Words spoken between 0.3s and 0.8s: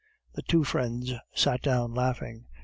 The two